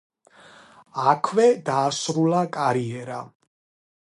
აქვე 1.11 1.45
დაასრულა 1.69 2.43
კარიერა. 2.57 3.21